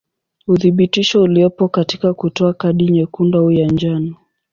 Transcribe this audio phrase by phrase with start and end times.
[0.47, 4.15] Uthibitisho uliopo katika kutoa kadi nyekundu au ya njano.